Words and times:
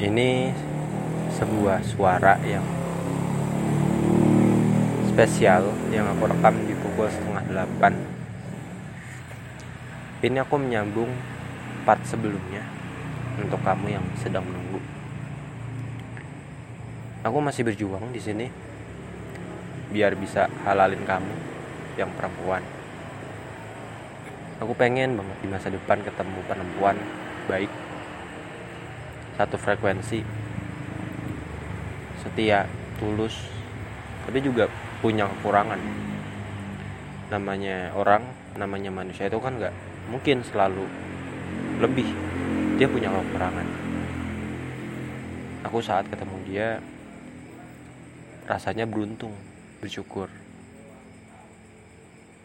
ini 0.00 0.48
sebuah 1.36 1.84
suara 1.84 2.40
yang 2.40 2.64
spesial 5.12 5.68
yang 5.92 6.08
aku 6.08 6.24
rekam 6.24 6.56
di 6.64 6.72
pukul 6.72 7.04
setengah 7.12 7.44
delapan. 7.44 7.92
Ini 10.24 10.40
aku 10.40 10.56
menyambung 10.56 11.12
part 11.84 12.00
sebelumnya 12.08 12.64
untuk 13.36 13.60
kamu 13.60 13.92
yang 13.92 14.04
sedang 14.16 14.48
menunggu. 14.48 14.80
Aku 17.20 17.36
masih 17.44 17.68
berjuang 17.68 18.08
di 18.08 18.20
sini 18.24 18.48
biar 19.92 20.16
bisa 20.16 20.48
halalin 20.64 21.04
kamu 21.04 21.34
yang 22.00 22.08
perempuan. 22.16 22.64
Aku 24.64 24.72
pengen 24.72 25.20
banget 25.20 25.36
di 25.44 25.48
masa 25.52 25.68
depan 25.68 26.00
ketemu 26.00 26.40
perempuan 26.48 26.96
baik 27.44 27.89
satu 29.40 29.56
frekuensi. 29.56 30.20
Setia 32.20 32.68
tulus 33.00 33.32
tapi 34.28 34.44
juga 34.44 34.68
punya 35.00 35.24
kekurangan. 35.24 35.80
Namanya 37.32 37.96
orang 37.96 38.20
namanya 38.60 38.92
manusia 38.92 39.32
itu 39.32 39.40
kan 39.40 39.56
nggak 39.56 39.72
mungkin 40.12 40.44
selalu 40.44 40.84
lebih. 41.80 42.04
Dia 42.76 42.84
punya 42.84 43.08
kekurangan. 43.08 43.64
Aku 45.64 45.80
saat 45.80 46.04
ketemu 46.12 46.36
dia 46.44 46.68
rasanya 48.44 48.84
beruntung 48.84 49.32
bersyukur. 49.80 50.28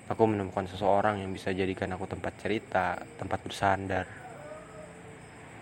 Aku 0.08 0.24
menemukan 0.32 0.64
seseorang 0.72 1.20
yang 1.20 1.36
bisa 1.36 1.52
jadikan 1.52 1.92
aku 1.92 2.08
tempat 2.08 2.40
cerita 2.40 2.96
tempat 3.20 3.44
bersandar 3.44 4.08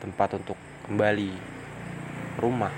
tempat 0.04 0.36
untuk 0.36 0.60
kembali 0.84 1.32
rumah. 2.44 2.76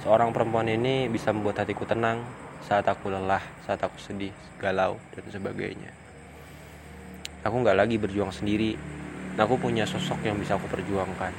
Seorang 0.00 0.32
perempuan 0.32 0.64
ini 0.64 1.12
bisa 1.12 1.28
membuat 1.28 1.60
hatiku 1.60 1.84
tenang 1.84 2.24
saat 2.64 2.88
aku 2.88 3.12
lelah, 3.12 3.44
saat 3.68 3.84
aku 3.84 4.00
sedih, 4.00 4.32
galau, 4.56 4.96
dan 5.12 5.28
sebagainya. 5.28 5.92
Aku 7.44 7.60
nggak 7.60 7.76
lagi 7.76 8.00
berjuang 8.00 8.32
sendiri. 8.32 8.80
Aku 9.36 9.60
punya 9.60 9.84
sosok 9.84 10.24
yang 10.24 10.40
bisa 10.40 10.56
aku 10.56 10.64
perjuangkan. 10.72 11.36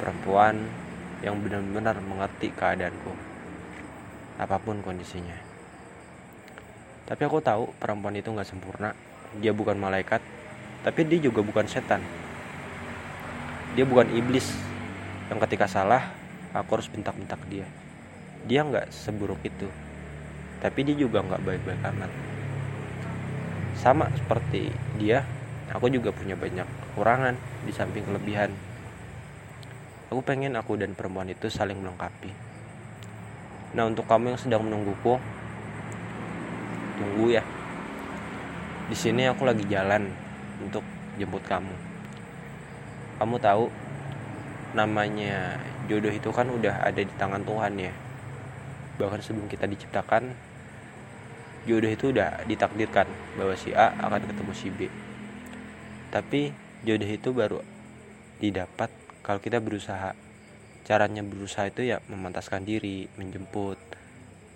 Perempuan 0.00 0.64
yang 1.20 1.36
benar-benar 1.44 2.00
mengerti 2.00 2.56
keadaanku. 2.56 3.12
Apa 4.40 4.56
pun 4.64 4.80
kondisinya. 4.80 5.36
Tapi 7.04 7.20
aku 7.20 7.44
tahu 7.44 7.68
perempuan 7.76 8.16
itu 8.16 8.32
nggak 8.32 8.48
sempurna. 8.48 8.96
Dia 9.44 9.52
bukan 9.52 9.76
malaikat, 9.76 10.24
tapi 10.80 11.04
dia 11.04 11.20
juga 11.20 11.44
bukan 11.44 11.68
setan 11.68 12.23
dia 13.74 13.82
bukan 13.82 14.06
iblis. 14.14 14.54
Yang 15.28 15.38
ketika 15.50 15.66
salah 15.66 16.14
aku 16.54 16.78
harus 16.78 16.86
bentak-bentak 16.86 17.42
dia. 17.50 17.66
Dia 18.46 18.62
nggak 18.62 18.94
seburuk 18.94 19.42
itu. 19.42 19.66
Tapi 20.62 20.80
dia 20.86 20.96
juga 20.96 21.26
nggak 21.26 21.42
baik-baik 21.42 21.82
amat. 21.82 22.10
Sama 23.74 24.06
seperti 24.14 24.70
dia 24.96 25.26
aku 25.74 25.90
juga 25.90 26.14
punya 26.14 26.38
banyak 26.38 26.64
kekurangan 26.64 27.34
di 27.66 27.72
samping 27.74 28.06
kelebihan. 28.06 28.54
Aku 30.14 30.22
pengen 30.22 30.54
aku 30.54 30.78
dan 30.78 30.94
perempuan 30.94 31.26
itu 31.26 31.50
saling 31.50 31.82
melengkapi. 31.82 32.30
Nah 33.74 33.90
untuk 33.90 34.06
kamu 34.06 34.38
yang 34.38 34.40
sedang 34.40 34.62
menungguku 34.62 35.18
tunggu 37.02 37.26
ya. 37.34 37.42
Di 38.86 38.94
sini 38.94 39.26
aku 39.26 39.42
lagi 39.42 39.66
jalan 39.66 40.06
untuk 40.62 40.86
jemput 41.18 41.42
kamu 41.42 41.93
kamu 43.18 43.36
tahu 43.38 43.70
namanya 44.74 45.62
jodoh 45.86 46.10
itu 46.10 46.34
kan 46.34 46.50
udah 46.50 46.82
ada 46.82 46.98
di 46.98 47.14
tangan 47.14 47.46
Tuhan 47.46 47.78
ya. 47.78 47.94
Bahkan 48.98 49.20
sebelum 49.22 49.46
kita 49.46 49.70
diciptakan 49.70 50.34
jodoh 51.64 51.90
itu 51.90 52.10
udah 52.10 52.42
ditakdirkan 52.44 53.06
bahwa 53.38 53.54
si 53.54 53.70
A 53.72 53.94
akan 54.02 54.22
ketemu 54.26 54.52
si 54.52 54.68
B. 54.74 54.80
Tapi 56.10 56.50
jodoh 56.82 57.10
itu 57.10 57.30
baru 57.30 57.60
didapat 58.42 58.90
kalau 59.22 59.38
kita 59.38 59.62
berusaha. 59.62 60.12
Caranya 60.84 61.24
berusaha 61.24 61.64
itu 61.70 61.86
ya 61.86 62.04
memantaskan 62.12 62.66
diri 62.66 63.08
menjemput 63.16 63.80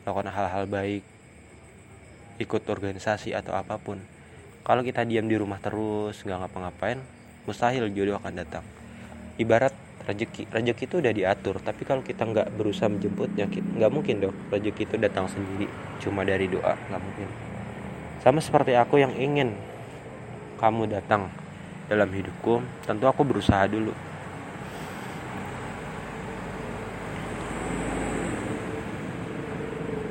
melakukan 0.04 0.28
hal-hal 0.28 0.68
baik 0.68 1.00
ikut 2.38 2.62
organisasi 2.68 3.32
atau 3.32 3.56
apa 3.56 3.80
pun. 3.80 4.02
Kalau 4.66 4.84
kita 4.84 5.08
diam 5.08 5.24
di 5.24 5.40
rumah 5.40 5.56
terus 5.62 6.20
nggak 6.20 6.44
ngapa-ngapain 6.44 7.17
mustahil 7.48 7.88
jodoh 7.96 8.20
akan 8.20 8.44
datang. 8.44 8.64
Ibarat 9.40 9.72
rezeki 10.04 10.52
rezeki 10.52 10.84
itu 10.84 10.96
udah 11.00 11.12
diatur 11.12 11.56
tapi 11.60 11.84
kalau 11.88 12.00
kita 12.00 12.24
nggak 12.24 12.52
berusaha 12.56 12.88
menjemputnya 12.88 13.44
nggak 13.48 13.92
mungkin 13.92 14.24
dong 14.24 14.36
rezeki 14.48 14.88
itu 14.88 14.96
datang 14.96 15.28
sendiri 15.28 15.68
cuma 16.00 16.28
dari 16.28 16.44
doa 16.44 16.76
nggak 16.76 17.00
mungkin. 17.00 17.28
Sama 18.20 18.44
seperti 18.44 18.76
aku 18.76 19.00
yang 19.00 19.16
ingin 19.16 19.56
kamu 20.60 20.92
datang 20.92 21.32
dalam 21.88 22.12
hidupku 22.12 22.60
tentu 22.84 23.08
aku 23.08 23.24
berusaha 23.24 23.64
dulu. 23.64 23.96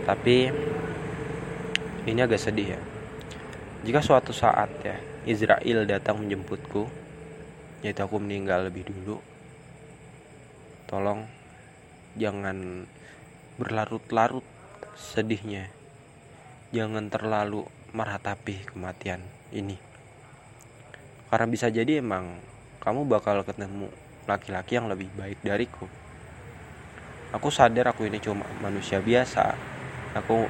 Tapi 0.08 0.48
ini 2.08 2.20
agak 2.24 2.40
sedih 2.40 2.80
ya. 2.80 2.82
Jika 3.84 4.00
suatu 4.00 4.32
saat 4.32 4.72
ya 4.80 4.96
Israel 5.28 5.84
datang 5.84 6.24
menjemputku 6.24 7.07
yaitu 7.86 8.02
aku 8.02 8.18
meninggal 8.18 8.66
lebih 8.66 8.90
dulu. 8.90 9.22
Tolong 10.90 11.30
jangan 12.18 12.88
berlarut-larut 13.62 14.46
sedihnya. 14.98 15.70
Jangan 16.74 17.08
terlalu 17.14 17.64
meratapi 17.94 18.74
kematian 18.74 19.22
ini. 19.54 19.78
Karena 21.28 21.48
bisa 21.48 21.68
jadi 21.70 22.00
emang 22.02 22.40
kamu 22.82 23.08
bakal 23.08 23.44
ketemu 23.44 23.92
laki-laki 24.28 24.80
yang 24.80 24.88
lebih 24.92 25.12
baik 25.16 25.40
dariku. 25.44 25.88
Aku 27.36 27.52
sadar 27.52 27.92
aku 27.92 28.08
ini 28.08 28.24
cuma 28.24 28.48
manusia 28.64 29.04
biasa. 29.04 29.56
Aku 30.16 30.48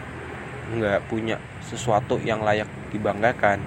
nggak 0.77 1.09
punya 1.09 1.41
sesuatu 1.65 2.21
yang 2.21 2.45
layak 2.45 2.69
dibanggakan. 2.93 3.61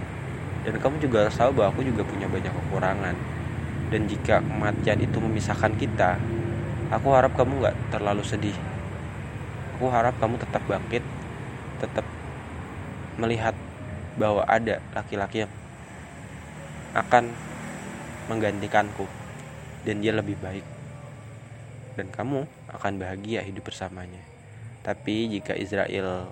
Dan 0.63 0.75
kamu 0.79 1.03
juga 1.03 1.27
harus 1.27 1.39
tahu 1.39 1.51
bahwa 1.57 1.75
aku 1.75 1.83
juga 1.83 2.03
punya 2.07 2.29
banyak 2.31 2.53
kekurangan 2.53 3.40
dan 3.91 4.07
jika 4.07 4.39
kematian 4.41 5.03
itu 5.03 5.19
memisahkan 5.19 5.75
kita 5.75 6.17
aku 6.91 7.15
harap 7.15 7.33
kamu 7.39 7.63
nggak 7.63 7.77
terlalu 7.95 8.23
sedih. 8.27 8.57
Aku 9.79 9.89
harap 9.89 10.19
kamu 10.19 10.37
tetap 10.37 10.63
bangkit 10.67 11.03
tetap 11.81 12.05
melihat 13.17 13.57
bahwa 14.21 14.45
ada 14.45 14.85
laki-laki 14.93 15.49
yang 15.49 15.53
akan 16.93 17.33
menggantikanku 18.29 19.07
dan 19.87 20.03
dia 20.05 20.13
lebih 20.13 20.37
baik. 20.43 20.67
Dan 21.97 22.13
kamu 22.13 22.45
akan 22.71 22.93
bahagia 23.01 23.41
hidup 23.43 23.71
bersamanya. 23.73 24.21
Tapi 24.85 25.31
jika 25.31 25.57
Israel 25.57 26.29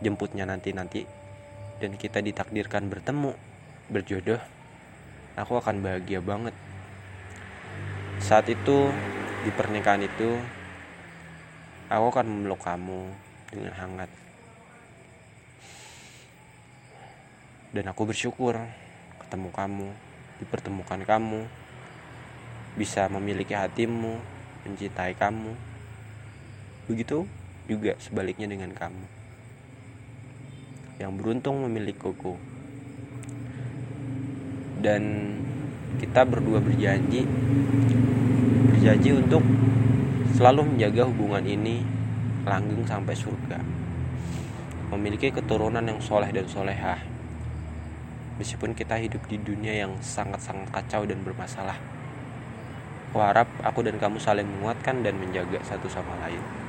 jemputnya 0.00 0.46
nanti-nanti 0.46 1.04
dan 1.82 1.94
kita 1.98 2.22
ditakdirkan 2.22 2.90
bertemu 2.90 3.34
berjodoh 3.88 4.40
aku 5.38 5.62
akan 5.62 5.78
bahagia 5.78 6.18
banget. 6.18 6.54
Saat 8.18 8.50
itu 8.50 8.90
di 9.46 9.50
pernikahan 9.54 10.02
itu 10.02 10.34
aku 11.86 12.04
akan 12.10 12.26
memeluk 12.26 12.58
kamu 12.58 13.06
dengan 13.54 13.72
hangat. 13.78 14.10
Dan 17.70 17.86
aku 17.86 18.10
bersyukur 18.10 18.58
ketemu 19.22 19.48
kamu 19.54 19.88
dipertemukan 20.42 21.00
kamu 21.06 21.46
bisa 22.74 23.06
memiliki 23.06 23.54
hatimu 23.54 24.18
mencintai 24.66 25.14
kamu. 25.14 25.54
Begitu 26.90 27.28
juga 27.70 27.94
sebaliknya 28.02 28.50
dengan 28.50 28.74
kamu. 28.74 29.06
Yang 30.98 31.12
beruntung 31.14 31.62
memilikiku 31.62 32.34
dan 34.78 35.34
kita 35.98 36.22
berdua 36.22 36.62
berjanji 36.62 37.26
berjanji 38.70 39.10
untuk 39.10 39.42
selalu 40.38 40.74
menjaga 40.74 41.10
hubungan 41.10 41.42
ini 41.42 41.82
langgeng 42.46 42.86
sampai 42.86 43.14
surga. 43.18 43.58
Memiliki 44.94 45.34
keturunan 45.34 45.84
yang 45.84 46.00
soleh 46.00 46.30
dan 46.32 46.46
solehah. 46.48 47.02
Meskipun 48.38 48.72
kita 48.72 48.96
hidup 48.96 49.26
di 49.26 49.36
dunia 49.36 49.84
yang 49.84 49.98
sangat-sangat 49.98 50.70
kacau 50.70 51.04
dan 51.04 51.20
bermasalah. 51.26 51.76
Aku 53.10 53.18
harap 53.18 53.50
aku 53.66 53.82
dan 53.82 53.98
kamu 53.98 54.22
saling 54.22 54.46
menguatkan 54.46 55.02
dan 55.02 55.18
menjaga 55.18 55.58
satu 55.66 55.90
sama 55.90 56.14
lain 56.22 56.67